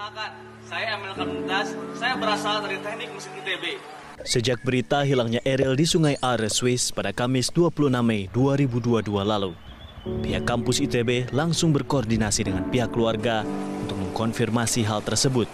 Perkenalkan, 0.00 0.32
saya 0.64 0.96
Emil 0.96 1.12
Karmentas, 1.12 1.68
saya 1.92 2.16
berasal 2.16 2.64
dari 2.64 2.80
Teknik 2.80 3.12
Mesin 3.12 3.36
ITB. 3.36 3.64
Sejak 4.24 4.64
berita 4.64 5.04
hilangnya 5.04 5.44
Eril 5.44 5.76
di 5.76 5.84
Sungai 5.84 6.16
Are, 6.24 6.48
Swiss 6.48 6.88
pada 6.88 7.12
Kamis 7.12 7.52
26 7.52 8.00
Mei 8.00 8.24
2022 8.32 9.04
lalu, 9.20 9.52
pihak 10.24 10.48
kampus 10.48 10.80
ITB 10.80 11.28
langsung 11.36 11.76
berkoordinasi 11.76 12.48
dengan 12.48 12.64
pihak 12.72 12.96
keluarga 12.96 13.44
untuk 13.84 14.00
mengkonfirmasi 14.00 14.88
hal 14.88 15.04
tersebut. 15.04 15.44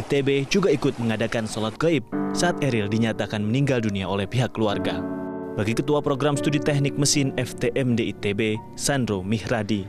ITB 0.00 0.48
juga 0.48 0.72
ikut 0.72 0.96
mengadakan 0.96 1.44
sholat 1.44 1.76
gaib 1.76 2.08
saat 2.32 2.56
Eril 2.64 2.88
dinyatakan 2.88 3.44
meninggal 3.44 3.84
dunia 3.84 4.08
oleh 4.08 4.24
pihak 4.24 4.56
keluarga. 4.56 5.04
Bagi 5.52 5.76
Ketua 5.76 6.00
Program 6.00 6.32
Studi 6.40 6.64
Teknik 6.64 6.96
Mesin 6.96 7.36
FTMD 7.36 8.08
ITB, 8.16 8.56
Sandro 8.72 9.20
Mihradi, 9.20 9.84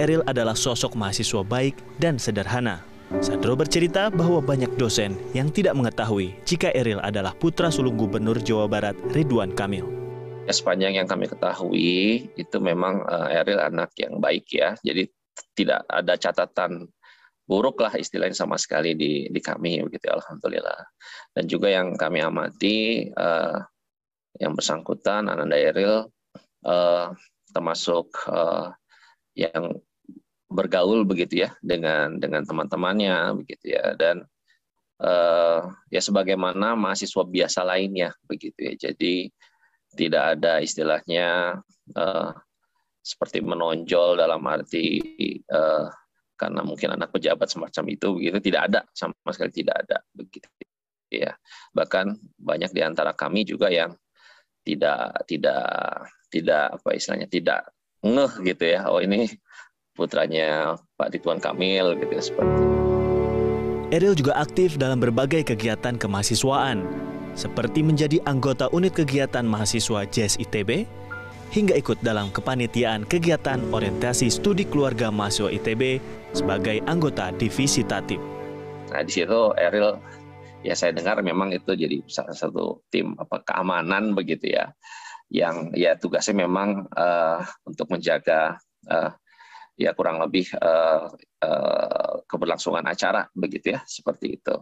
Eril 0.00 0.24
adalah 0.24 0.56
sosok 0.56 0.96
mahasiswa 0.96 1.44
baik 1.44 1.76
dan 2.00 2.16
sederhana. 2.16 2.95
Sandro 3.22 3.54
bercerita 3.54 4.10
bahwa 4.10 4.42
banyak 4.42 4.74
dosen 4.74 5.14
yang 5.30 5.46
tidak 5.54 5.78
mengetahui 5.78 6.34
jika 6.42 6.74
Eril 6.74 6.98
adalah 6.98 7.30
putra 7.38 7.70
sulung 7.70 7.94
Gubernur 7.94 8.34
Jawa 8.42 8.66
Barat 8.66 8.98
Ridwan 9.14 9.54
Kamil. 9.54 9.86
Ya, 10.46 10.50
sepanjang 10.50 10.98
yang 10.98 11.06
kami 11.06 11.30
ketahui 11.30 12.26
itu 12.34 12.56
memang 12.58 13.06
uh, 13.06 13.30
Eril 13.30 13.62
anak 13.62 13.94
yang 13.94 14.18
baik 14.18 14.50
ya, 14.50 14.74
jadi 14.82 15.06
tidak 15.54 15.86
ada 15.86 16.18
catatan 16.18 16.90
buruk 17.46 17.78
lah 17.78 17.94
istilahnya 17.94 18.34
sama 18.34 18.58
sekali 18.58 18.98
di 18.98 19.30
di 19.30 19.38
kami 19.38 19.86
begitu 19.86 20.10
alhamdulillah. 20.10 20.82
Dan 21.30 21.46
juga 21.46 21.70
yang 21.70 21.94
kami 21.94 22.26
amati 22.26 23.06
uh, 23.14 23.62
yang 24.42 24.58
bersangkutan 24.58 25.30
Ananda 25.30 25.54
Eril 25.54 26.10
uh, 26.66 27.14
termasuk 27.54 28.10
uh, 28.26 28.74
yang 29.38 29.78
bergaul 30.46 31.02
begitu 31.02 31.46
ya 31.46 31.50
dengan 31.58 32.16
dengan 32.22 32.46
teman-temannya 32.46 33.36
begitu 33.42 33.76
ya. 33.76 33.94
Dan 33.98 34.22
uh, 35.02 35.60
ya 35.90 36.00
sebagaimana 36.00 36.78
mahasiswa 36.78 37.22
biasa 37.26 37.66
lainnya 37.66 38.14
begitu 38.24 38.58
ya. 38.60 38.74
Jadi 38.90 39.30
tidak 39.96 40.38
ada 40.38 40.60
istilahnya 40.60 41.58
uh, 41.96 42.30
seperti 43.00 43.38
menonjol 43.38 44.18
dalam 44.18 44.42
arti 44.50 44.98
uh, 45.46 45.86
karena 46.36 46.60
mungkin 46.60 46.98
anak 46.98 47.14
pejabat 47.14 47.48
semacam 47.48 47.84
itu 47.88 48.06
begitu 48.12 48.38
tidak 48.52 48.62
ada 48.68 48.80
sama 48.92 49.14
sekali 49.32 49.52
tidak 49.54 49.76
ada 49.86 49.98
begitu 50.12 50.48
ya. 51.08 51.32
Bahkan 51.72 52.18
banyak 52.36 52.70
di 52.74 52.82
antara 52.84 53.16
kami 53.16 53.46
juga 53.46 53.70
yang 53.72 53.94
tidak 54.66 55.22
tidak 55.30 55.64
tidak 56.28 56.64
apa 56.82 56.88
istilahnya 56.98 57.28
tidak 57.30 57.70
ngeh 58.02 58.32
gitu 58.42 58.64
ya. 58.66 58.90
Oh 58.90 58.98
ini 58.98 59.30
putranya 59.96 60.76
Pak 61.00 61.16
Ridwan 61.16 61.40
Kamil 61.40 61.96
gitu 61.96 62.12
ya, 62.12 62.22
seperti 62.22 62.52
Eril 63.94 64.18
juga 64.18 64.34
aktif 64.36 64.76
dalam 64.76 64.98
berbagai 64.98 65.46
kegiatan 65.46 65.94
kemahasiswaan, 65.94 66.82
seperti 67.38 67.86
menjadi 67.86 68.18
anggota 68.26 68.66
unit 68.74 68.92
kegiatan 68.92 69.46
mahasiswa 69.46 70.02
JES 70.10 70.42
ITB, 70.42 70.84
hingga 71.54 71.78
ikut 71.78 72.02
dalam 72.02 72.34
kepanitiaan 72.34 73.06
kegiatan 73.06 73.62
orientasi 73.70 74.26
studi 74.26 74.66
keluarga 74.66 75.14
mahasiswa 75.14 75.54
ITB 75.54 76.02
sebagai 76.34 76.82
anggota 76.90 77.30
divisi 77.38 77.86
tatip. 77.86 78.18
Nah 78.90 79.02
di 79.06 79.12
situ 79.14 79.54
Eril 79.54 79.94
ya 80.66 80.74
saya 80.74 80.90
dengar 80.90 81.22
memang 81.22 81.54
itu 81.54 81.78
jadi 81.78 82.02
salah 82.10 82.34
satu 82.34 82.82
tim 82.90 83.14
apa 83.22 83.38
keamanan 83.46 84.18
begitu 84.18 84.50
ya, 84.50 84.74
yang 85.30 85.70
ya 85.78 85.94
tugasnya 85.94 86.42
memang 86.42 86.90
uh, 86.90 87.38
untuk 87.62 87.86
menjaga 87.86 88.58
uh, 88.90 89.14
ya 89.76 89.92
kurang 89.92 90.18
lebih 90.24 90.48
uh, 90.56 91.08
uh, 91.44 92.14
keberlangsungan 92.24 92.84
acara 92.88 93.28
begitu 93.36 93.76
ya 93.76 93.80
seperti 93.84 94.40
itu. 94.40 94.56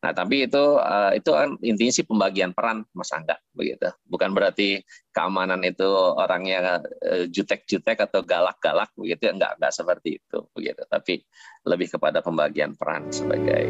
Nah 0.00 0.16
tapi 0.16 0.48
itu 0.48 0.80
uh, 0.80 1.12
itu 1.12 1.28
kan 1.32 1.56
intinya 1.60 1.92
sih 1.92 2.04
pembagian 2.08 2.52
peran 2.52 2.84
Mas 2.92 3.12
Angga 3.12 3.36
begitu. 3.52 3.88
Bukan 4.08 4.32
berarti 4.32 4.80
keamanan 5.12 5.60
itu 5.64 5.84
orangnya 6.16 6.80
jutek-jutek 7.28 8.08
atau 8.08 8.24
galak-galak 8.24 8.88
begitu 8.96 9.28
ya 9.28 9.32
enggak 9.36 9.52
enggak 9.60 9.72
seperti 9.72 10.20
itu 10.20 10.38
begitu. 10.56 10.82
Tapi 10.88 11.20
lebih 11.68 11.88
kepada 11.96 12.24
pembagian 12.24 12.76
peran 12.76 13.08
sebagai 13.12 13.68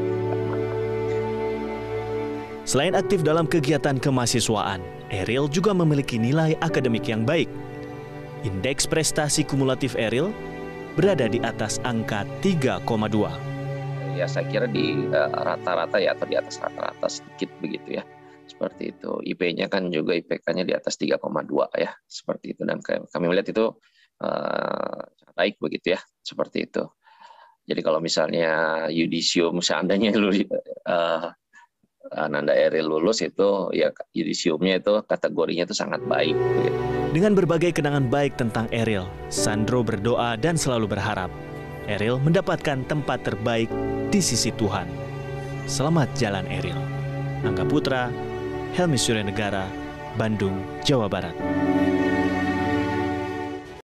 Selain 2.71 2.95
aktif 2.95 3.27
dalam 3.27 3.51
kegiatan 3.51 3.99
kemahasiswaan, 3.99 4.79
Eril 5.11 5.51
juga 5.51 5.75
memiliki 5.75 6.23
nilai 6.23 6.55
akademik 6.63 7.09
yang 7.11 7.27
baik. 7.27 7.51
Indeks 8.47 8.87
prestasi 8.87 9.43
kumulatif 9.43 9.99
Eril 9.99 10.31
berada 11.01 11.33
di 11.33 11.41
atas 11.41 11.81
angka 11.89 12.29
3,2. 12.45 12.85
Ya 14.21 14.29
saya 14.29 14.45
kira 14.53 14.69
di 14.69 15.09
eh, 15.09 15.31
rata-rata 15.33 15.97
ya 15.97 16.13
atau 16.13 16.29
di 16.29 16.37
atas 16.37 16.61
rata-rata 16.61 17.09
sedikit 17.09 17.49
begitu 17.65 17.97
ya. 17.97 18.05
Seperti 18.45 18.93
itu. 18.93 19.17
IP-nya 19.25 19.73
kan 19.73 19.89
juga 19.89 20.13
IPK-nya 20.21 20.69
di 20.69 20.77
atas 20.77 21.01
3,2 21.01 21.17
ya. 21.81 21.97
Seperti 22.05 22.53
itu 22.53 22.69
dan 22.69 22.85
kami 22.85 23.33
melihat 23.33 23.49
itu 23.49 23.73
uh, 24.21 25.01
baik 25.33 25.57
begitu 25.57 25.97
ya. 25.97 26.01
Seperti 26.21 26.69
itu. 26.69 26.85
Jadi 27.65 27.81
kalau 27.81 28.05
misalnya 28.05 28.85
yudisium 28.93 29.65
seandainya 29.65 30.13
uh, 30.13 31.33
Ananda 32.13 32.53
Eril 32.53 32.91
lulus 32.91 33.25
itu 33.25 33.73
ya 33.73 33.89
yudisiumnya 34.13 34.85
itu 34.85 35.01
kategorinya 35.09 35.65
itu 35.65 35.73
sangat 35.73 36.05
baik. 36.05 36.37
Gitu. 36.37 37.00
Dengan 37.11 37.35
berbagai 37.35 37.75
kenangan 37.75 38.07
baik 38.07 38.39
tentang 38.39 38.71
Eril, 38.71 39.03
Sandro 39.35 39.83
berdoa 39.83 40.39
dan 40.39 40.55
selalu 40.55 40.95
berharap 40.95 41.27
Eril 41.91 42.23
mendapatkan 42.23 42.87
tempat 42.87 43.27
terbaik 43.27 43.67
di 44.15 44.23
sisi 44.23 44.55
Tuhan. 44.55 44.87
Selamat 45.67 46.07
jalan 46.15 46.47
Eril. 46.47 46.79
Angga 47.43 47.67
Putra, 47.67 48.15
Helmi 48.79 48.95
Surya 48.95 49.27
Negara, 49.27 49.67
Bandung, 50.15 50.63
Jawa 50.87 51.11
Barat. 51.11 51.35